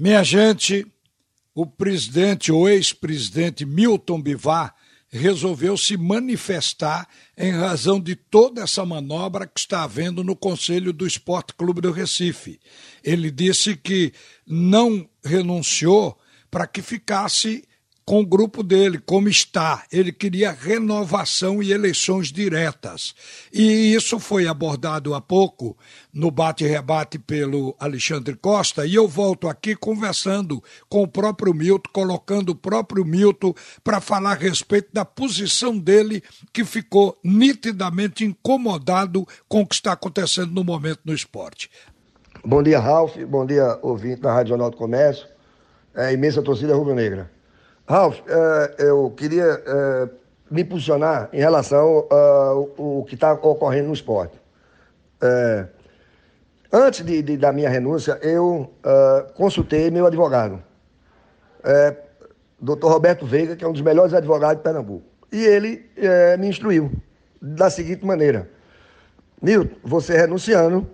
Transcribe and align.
Minha 0.00 0.24
gente, 0.24 0.86
o 1.54 1.66
presidente 1.66 2.50
ou 2.50 2.66
ex-presidente 2.66 3.66
Milton 3.66 4.18
Bivar 4.18 4.74
resolveu 5.10 5.76
se 5.76 5.94
manifestar 5.94 7.06
em 7.36 7.52
razão 7.52 8.00
de 8.00 8.16
toda 8.16 8.62
essa 8.62 8.82
manobra 8.86 9.46
que 9.46 9.60
está 9.60 9.82
havendo 9.82 10.24
no 10.24 10.34
Conselho 10.34 10.90
do 10.94 11.06
Esporte 11.06 11.52
Clube 11.52 11.82
do 11.82 11.92
Recife. 11.92 12.58
Ele 13.04 13.30
disse 13.30 13.76
que 13.76 14.10
não 14.46 15.06
renunciou 15.22 16.18
para 16.50 16.66
que 16.66 16.80
ficasse 16.80 17.68
com 18.10 18.22
o 18.22 18.26
grupo 18.26 18.64
dele, 18.64 18.98
como 18.98 19.28
está. 19.28 19.84
Ele 19.92 20.10
queria 20.10 20.50
renovação 20.50 21.62
e 21.62 21.70
eleições 21.70 22.32
diretas. 22.32 23.14
E 23.52 23.94
isso 23.94 24.18
foi 24.18 24.48
abordado 24.48 25.14
há 25.14 25.20
pouco 25.20 25.76
no 26.12 26.28
bate-rebate 26.28 27.20
pelo 27.20 27.72
Alexandre 27.78 28.34
Costa, 28.34 28.84
e 28.84 28.96
eu 28.96 29.06
volto 29.06 29.48
aqui 29.48 29.76
conversando 29.76 30.60
com 30.88 31.04
o 31.04 31.06
próprio 31.06 31.54
Milton, 31.54 31.88
colocando 31.92 32.48
o 32.48 32.54
próprio 32.56 33.04
Milton 33.04 33.54
para 33.84 34.00
falar 34.00 34.32
a 34.32 34.34
respeito 34.34 34.88
da 34.92 35.04
posição 35.04 35.78
dele, 35.78 36.20
que 36.52 36.64
ficou 36.64 37.16
nitidamente 37.22 38.24
incomodado 38.24 39.24
com 39.48 39.60
o 39.60 39.66
que 39.68 39.76
está 39.76 39.92
acontecendo 39.92 40.50
no 40.50 40.64
momento 40.64 40.98
no 41.04 41.14
esporte. 41.14 41.70
Bom 42.44 42.60
dia, 42.60 42.80
Ralf. 42.80 43.16
Bom 43.18 43.46
dia, 43.46 43.78
ouvinte 43.80 44.20
da 44.20 44.34
Rádio 44.34 44.48
Jornal 44.48 44.70
do 44.72 44.76
Comércio. 44.76 45.28
É, 45.94 46.12
imensa 46.12 46.42
torcida 46.42 46.74
rubro-negra. 46.74 47.38
Ralf, 47.90 48.20
uh, 48.20 48.22
eu 48.78 49.10
queria 49.16 49.52
uh, 49.52 50.08
me 50.48 50.62
posicionar 50.62 51.28
em 51.32 51.40
relação 51.40 52.06
ao 52.08 52.62
uh, 52.78 53.04
que 53.04 53.16
está 53.16 53.32
ocorrendo 53.32 53.88
no 53.88 53.92
esporte. 53.92 54.40
Antes 56.72 57.04
de, 57.04 57.20
de, 57.20 57.36
da 57.36 57.52
minha 57.52 57.68
renúncia, 57.68 58.16
eu 58.22 58.72
consultei 59.34 59.90
meu 59.90 60.06
advogado, 60.06 60.62
doutor 62.60 62.92
Roberto 62.92 63.26
Veiga, 63.26 63.56
que 63.56 63.64
é 63.64 63.68
um 63.68 63.72
dos 63.72 63.82
melhores 63.82 64.14
advogados 64.14 64.58
de 64.58 64.62
Pernambuco. 64.62 65.04
E 65.32 65.44
ele 65.44 65.90
me 66.38 66.46
instruiu 66.48 66.92
da 67.42 67.68
seguinte 67.68 68.06
maneira: 68.06 68.48
Milton, 69.42 69.76
você 69.82 70.16
renunciando, 70.16 70.88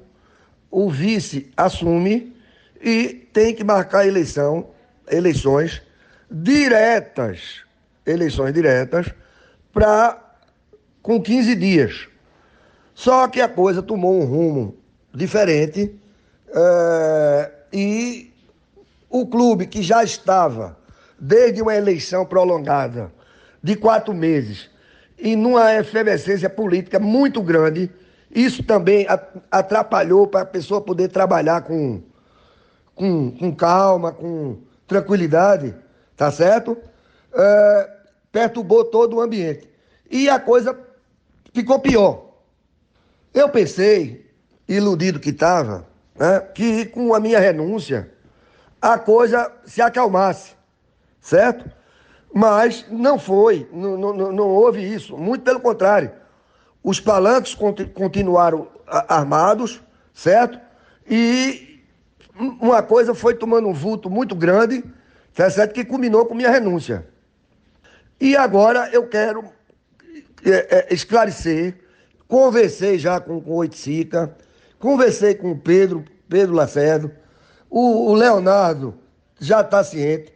o 0.70 0.90
vice 0.90 1.52
assume 1.56 2.34
e 2.80 3.28
tem 3.32 3.54
que 3.54 3.62
marcar 3.62 4.08
eleição, 4.08 4.70
eleições 5.08 5.85
diretas, 6.30 7.62
eleições 8.04 8.52
diretas, 8.52 9.06
para 9.72 10.18
com 11.02 11.22
15 11.22 11.54
dias. 11.54 12.08
Só 12.94 13.28
que 13.28 13.40
a 13.40 13.48
coisa 13.48 13.82
tomou 13.82 14.20
um 14.20 14.24
rumo 14.24 14.76
diferente 15.14 15.94
é, 16.48 17.52
e 17.72 18.32
o 19.08 19.26
clube 19.26 19.66
que 19.66 19.82
já 19.82 20.02
estava 20.02 20.76
desde 21.18 21.62
uma 21.62 21.74
eleição 21.74 22.24
prolongada 22.24 23.12
de 23.62 23.76
quatro 23.76 24.12
meses 24.12 24.70
e 25.18 25.34
numa 25.34 25.74
efervescência 25.74 26.50
política 26.50 26.98
muito 26.98 27.42
grande, 27.42 27.90
isso 28.30 28.62
também 28.62 29.06
atrapalhou 29.50 30.26
para 30.26 30.42
a 30.42 30.46
pessoa 30.46 30.80
poder 30.80 31.08
trabalhar 31.08 31.62
com, 31.62 32.02
com, 32.94 33.30
com 33.30 33.54
calma, 33.54 34.12
com 34.12 34.58
tranquilidade 34.86 35.74
tá 36.16 36.30
certo? 36.30 36.76
É, 37.32 37.90
perturbou 38.32 38.84
todo 38.84 39.16
o 39.16 39.20
ambiente. 39.20 39.68
E 40.10 40.28
a 40.28 40.40
coisa 40.40 40.78
ficou 41.52 41.78
pior. 41.78 42.26
Eu 43.34 43.48
pensei, 43.48 44.30
iludido 44.68 45.20
que 45.20 45.30
estava, 45.30 45.86
né, 46.14 46.40
que 46.54 46.86
com 46.86 47.14
a 47.14 47.20
minha 47.20 47.38
renúncia 47.38 48.10
a 48.80 48.98
coisa 48.98 49.52
se 49.64 49.82
acalmasse, 49.82 50.52
certo? 51.20 51.70
Mas 52.32 52.86
não 52.90 53.18
foi, 53.18 53.68
não, 53.72 53.96
não, 53.96 54.32
não 54.32 54.48
houve 54.48 54.82
isso. 54.82 55.16
Muito 55.16 55.42
pelo 55.42 55.60
contrário. 55.60 56.12
Os 56.82 57.00
palanques 57.00 57.56
continuaram 57.94 58.68
armados, 58.86 59.80
certo? 60.14 60.60
E 61.08 61.82
uma 62.60 62.82
coisa 62.82 63.14
foi 63.14 63.34
tomando 63.34 63.68
um 63.68 63.72
vulto 63.72 64.10
muito 64.10 64.34
grande 64.34 64.84
Certo? 65.36 65.74
Que 65.74 65.84
culminou 65.84 66.24
com 66.24 66.34
minha 66.34 66.50
renúncia. 66.50 67.06
E 68.18 68.34
agora 68.34 68.88
eu 68.90 69.06
quero 69.06 69.44
é, 70.44 70.78
é, 70.78 70.94
esclarecer. 70.94 71.74
Conversei 72.26 72.98
já 72.98 73.20
com, 73.20 73.34
o 73.34 73.54
Oiticica, 73.54 74.34
conversei 74.80 75.34
com 75.34 75.52
o 75.52 75.58
Pedro, 75.58 76.04
Pedro 76.28 76.56
Lacerdo, 76.56 77.12
o, 77.70 78.10
o 78.10 78.14
Leonardo 78.14 78.98
já 79.38 79.60
está 79.60 79.84
ciente. 79.84 80.32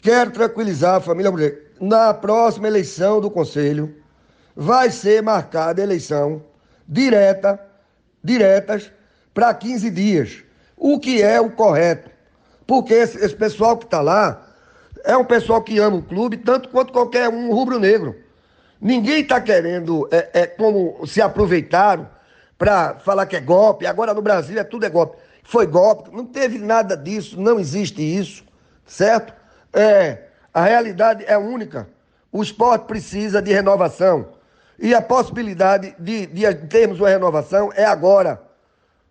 Quero 0.00 0.30
tranquilizar 0.30 0.96
a 0.96 1.00
família. 1.00 1.32
Na 1.80 2.14
próxima 2.14 2.68
eleição 2.68 3.20
do 3.20 3.30
Conselho, 3.30 3.96
vai 4.54 4.90
ser 4.90 5.22
marcada 5.22 5.82
eleição 5.82 6.44
direta, 6.86 7.58
diretas, 8.22 8.92
para 9.32 9.54
15 9.54 9.90
dias, 9.90 10.44
o 10.76 11.00
que 11.00 11.22
é 11.22 11.40
o 11.40 11.50
correto. 11.50 12.10
Porque 12.70 12.94
esse, 12.94 13.18
esse 13.18 13.34
pessoal 13.34 13.76
que 13.76 13.84
está 13.84 14.00
lá 14.00 14.46
é 15.02 15.16
um 15.16 15.24
pessoal 15.24 15.60
que 15.60 15.80
ama 15.80 15.96
o 15.96 16.02
clube 16.04 16.36
tanto 16.36 16.68
quanto 16.68 16.92
qualquer 16.92 17.28
um 17.28 17.52
rubro-negro. 17.52 18.14
Ninguém 18.80 19.22
está 19.22 19.40
querendo, 19.40 20.08
é, 20.12 20.30
é, 20.32 20.46
como 20.46 21.04
se 21.04 21.20
aproveitaram 21.20 22.08
para 22.56 23.00
falar 23.00 23.26
que 23.26 23.34
é 23.34 23.40
golpe. 23.40 23.86
Agora 23.86 24.14
no 24.14 24.22
Brasil 24.22 24.56
é 24.56 24.62
tudo 24.62 24.86
é 24.86 24.88
golpe. 24.88 25.16
Foi 25.42 25.66
golpe, 25.66 26.14
não 26.14 26.24
teve 26.24 26.60
nada 26.60 26.96
disso, 26.96 27.40
não 27.40 27.58
existe 27.58 28.02
isso, 28.02 28.44
certo? 28.86 29.34
É, 29.72 30.26
a 30.54 30.62
realidade 30.62 31.24
é 31.26 31.36
única. 31.36 31.88
O 32.30 32.40
esporte 32.40 32.84
precisa 32.84 33.42
de 33.42 33.52
renovação. 33.52 34.28
E 34.78 34.94
a 34.94 35.02
possibilidade 35.02 35.92
de, 35.98 36.24
de 36.24 36.54
termos 36.68 37.00
uma 37.00 37.08
renovação 37.08 37.72
é 37.74 37.84
agora, 37.84 38.40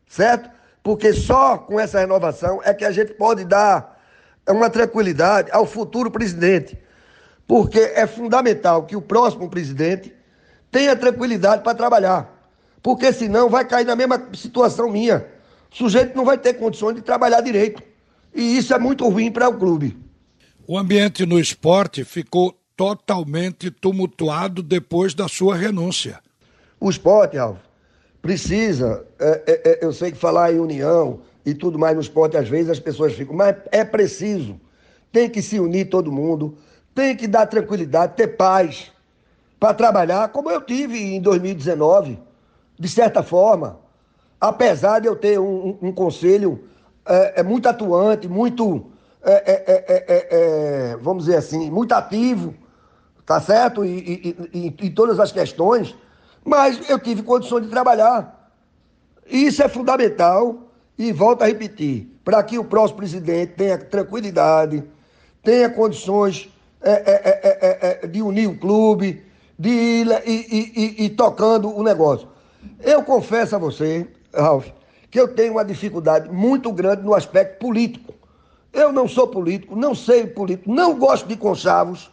certo? 0.07 0.49
Porque 0.89 1.13
só 1.13 1.55
com 1.55 1.79
essa 1.79 1.99
renovação 1.99 2.61
é 2.65 2.73
que 2.73 2.83
a 2.83 2.91
gente 2.91 3.13
pode 3.13 3.45
dar 3.45 4.01
uma 4.49 4.71
tranquilidade 4.71 5.51
ao 5.51 5.63
futuro 5.63 6.09
presidente. 6.09 6.79
Porque 7.45 7.77
é 7.77 8.07
fundamental 8.07 8.81
que 8.87 8.95
o 8.95 9.01
próximo 9.01 9.47
presidente 9.51 10.11
tenha 10.71 10.95
tranquilidade 10.95 11.61
para 11.61 11.77
trabalhar. 11.77 12.51
Porque 12.81 13.13
senão 13.13 13.51
vai 13.51 13.65
cair 13.65 13.85
na 13.85 13.95
mesma 13.95 14.29
situação 14.33 14.89
minha. 14.89 15.27
O 15.71 15.75
sujeito 15.75 16.17
não 16.17 16.25
vai 16.25 16.39
ter 16.39 16.55
condições 16.55 16.95
de 16.95 17.03
trabalhar 17.03 17.41
direito. 17.41 17.83
E 18.33 18.57
isso 18.57 18.73
é 18.73 18.79
muito 18.79 19.07
ruim 19.07 19.31
para 19.31 19.47
o 19.47 19.59
clube. 19.59 19.95
O 20.65 20.75
ambiente 20.75 21.23
no 21.23 21.39
esporte 21.39 22.03
ficou 22.03 22.59
totalmente 22.75 23.69
tumultuado 23.69 24.63
depois 24.63 25.13
da 25.13 25.27
sua 25.27 25.55
renúncia. 25.55 26.19
O 26.79 26.89
esporte, 26.89 27.37
Alvo, 27.37 27.59
precisa, 28.21 29.05
é, 29.19 29.43
é, 29.47 29.69
é, 29.71 29.85
eu 29.85 29.93
sei 29.93 30.11
que 30.11 30.17
falar 30.17 30.51
em 30.53 30.59
união 30.59 31.21
e 31.45 31.53
tudo 31.53 31.79
mais 31.79 31.95
no 31.95 32.01
esporte, 32.01 32.37
às 32.37 32.47
vezes 32.47 32.69
as 32.69 32.79
pessoas 32.79 33.13
ficam, 33.13 33.35
mas 33.35 33.55
é 33.71 33.83
preciso. 33.83 34.59
Tem 35.11 35.29
que 35.29 35.41
se 35.41 35.59
unir 35.59 35.89
todo 35.89 36.11
mundo, 36.11 36.57
tem 36.93 37.15
que 37.15 37.27
dar 37.27 37.45
tranquilidade, 37.47 38.15
ter 38.15 38.27
paz 38.27 38.91
para 39.59 39.73
trabalhar, 39.73 40.29
como 40.29 40.49
eu 40.49 40.61
tive 40.61 40.97
em 40.97 41.21
2019, 41.21 42.19
de 42.77 42.87
certa 42.87 43.23
forma. 43.23 43.79
Apesar 44.39 44.99
de 44.99 45.07
eu 45.07 45.15
ter 45.15 45.39
um, 45.39 45.77
um, 45.81 45.87
um 45.89 45.91
conselho 45.91 46.63
é, 47.05 47.39
é, 47.39 47.43
muito 47.43 47.67
atuante, 47.67 48.27
muito, 48.27 48.85
é, 49.23 50.97
vamos 51.01 51.25
dizer 51.25 51.37
assim, 51.37 51.69
muito 51.71 51.93
ativo, 51.93 52.53
tá 53.25 53.41
certo? 53.41 53.83
E, 53.83 54.35
e, 54.53 54.57
e, 54.57 54.85
e 54.85 54.89
todas 54.89 55.19
as 55.19 55.31
questões 55.31 55.95
mas 56.43 56.89
eu 56.89 56.99
tive 56.99 57.23
condições 57.23 57.63
de 57.63 57.69
trabalhar. 57.69 58.51
Isso 59.25 59.61
é 59.61 59.69
fundamental 59.69 60.69
e 60.97 61.11
volto 61.11 61.43
a 61.43 61.45
repetir, 61.45 62.07
para 62.23 62.43
que 62.43 62.57
o 62.57 62.63
próximo 62.63 62.97
presidente 62.97 63.53
tenha 63.53 63.77
tranquilidade, 63.77 64.83
tenha 65.43 65.69
condições 65.69 66.49
é, 66.81 66.91
é, 66.91 67.99
é, 68.03 68.07
de 68.07 68.21
unir 68.21 68.47
o 68.47 68.57
clube, 68.57 69.23
de 69.57 69.69
ir 69.69 70.07
e, 70.25 70.95
e, 71.01 71.05
e, 71.05 71.09
tocando 71.09 71.75
o 71.75 71.83
negócio. 71.83 72.27
Eu 72.81 73.03
confesso 73.03 73.55
a 73.55 73.59
você, 73.59 74.07
Ralf, 74.33 74.67
que 75.11 75.19
eu 75.19 75.27
tenho 75.27 75.53
uma 75.53 75.65
dificuldade 75.65 76.29
muito 76.29 76.71
grande 76.71 77.03
no 77.03 77.13
aspecto 77.13 77.59
político. 77.59 78.13
Eu 78.71 78.91
não 78.91 79.07
sou 79.07 79.27
político, 79.27 79.75
não 79.75 79.95
sei 79.95 80.27
político, 80.27 80.71
não 80.71 80.97
gosto 80.97 81.27
de 81.27 81.35
conchavos, 81.35 82.09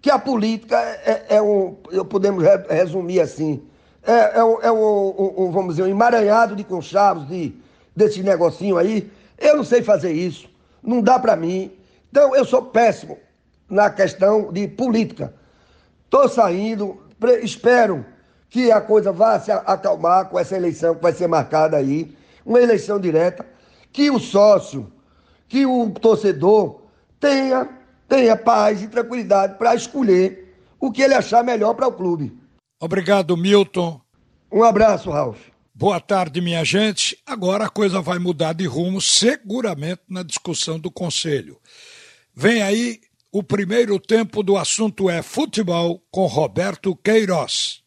que 0.00 0.10
a 0.10 0.18
política 0.18 0.76
é, 0.76 1.36
é 1.36 1.42
um, 1.42 1.74
podemos 2.08 2.42
resumir 2.68 3.20
assim, 3.20 3.62
é, 4.02 4.38
é, 4.38 4.44
um, 4.44 4.60
é 4.62 4.72
um, 4.72 5.34
um, 5.38 5.50
vamos 5.50 5.76
dizer, 5.76 5.88
um 5.88 5.90
emaranhado 5.90 6.56
de 6.56 6.64
conchavos, 6.64 7.26
de, 7.28 7.54
desse 7.94 8.22
negocinho 8.22 8.76
aí. 8.76 9.10
Eu 9.38 9.56
não 9.56 9.64
sei 9.64 9.82
fazer 9.82 10.12
isso, 10.12 10.48
não 10.82 11.00
dá 11.02 11.18
para 11.18 11.36
mim. 11.36 11.72
Então, 12.10 12.34
eu 12.34 12.44
sou 12.44 12.62
péssimo 12.62 13.18
na 13.68 13.90
questão 13.90 14.52
de 14.52 14.66
política. 14.66 15.34
Estou 16.04 16.28
saindo, 16.28 17.02
espero 17.42 18.04
que 18.48 18.72
a 18.72 18.80
coisa 18.80 19.12
vá 19.12 19.38
se 19.38 19.50
acalmar 19.50 20.28
com 20.28 20.38
essa 20.38 20.56
eleição 20.56 20.94
que 20.94 21.02
vai 21.02 21.12
ser 21.12 21.26
marcada 21.26 21.76
aí, 21.76 22.16
uma 22.46 22.60
eleição 22.60 22.98
direta, 22.98 23.44
que 23.92 24.10
o 24.10 24.18
sócio 24.18 24.90
que 25.48 25.64
o 25.64 25.90
torcedor 25.90 26.82
tenha, 27.18 27.68
tenha 28.06 28.36
paz 28.36 28.82
e 28.82 28.88
tranquilidade 28.88 29.56
para 29.56 29.74
escolher 29.74 30.54
o 30.78 30.92
que 30.92 31.02
ele 31.02 31.14
achar 31.14 31.42
melhor 31.42 31.74
para 31.74 31.88
o 31.88 31.92
clube. 31.92 32.37
Obrigado, 32.80 33.36
Milton. 33.36 34.00
Um 34.50 34.62
abraço, 34.62 35.10
Ralf. 35.10 35.38
Boa 35.74 36.00
tarde, 36.00 36.40
minha 36.40 36.64
gente. 36.64 37.16
Agora 37.26 37.66
a 37.66 37.70
coisa 37.70 38.00
vai 38.00 38.18
mudar 38.18 38.52
de 38.52 38.66
rumo, 38.66 39.00
seguramente, 39.00 40.02
na 40.08 40.22
discussão 40.22 40.78
do 40.78 40.90
Conselho. 40.90 41.58
Vem 42.34 42.62
aí 42.62 43.00
o 43.30 43.42
primeiro 43.42 43.98
tempo 44.00 44.42
do 44.42 44.56
assunto 44.56 45.10
é 45.10 45.22
futebol 45.22 46.02
com 46.10 46.26
Roberto 46.26 46.96
Queiroz. 46.96 47.82